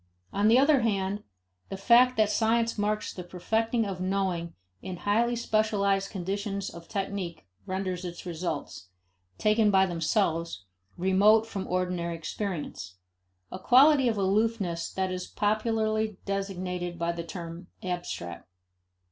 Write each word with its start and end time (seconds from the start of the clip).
On 0.33 0.47
the 0.47 0.57
other 0.57 0.79
hand, 0.81 1.21
the 1.69 1.77
fact 1.77 2.17
that 2.17 2.31
science 2.31 2.75
marks 2.75 3.13
the 3.13 3.23
perfecting 3.23 3.85
of 3.85 4.01
knowing 4.01 4.55
in 4.81 4.97
highly 4.97 5.35
specialized 5.35 6.09
conditions 6.09 6.71
of 6.71 6.87
technique 6.87 7.45
renders 7.67 8.03
its 8.03 8.25
results, 8.25 8.87
taken 9.37 9.69
by 9.69 9.85
themselves, 9.85 10.65
remote 10.97 11.45
from 11.45 11.67
ordinary 11.67 12.15
experience 12.15 12.95
a 13.51 13.59
quality 13.59 14.07
of 14.07 14.17
aloofness 14.17 14.91
that 14.91 15.11
is 15.11 15.27
popularly 15.27 16.17
designated 16.25 16.97
by 16.97 17.11
the 17.11 17.23
term 17.23 17.67
abstract. 17.83 18.47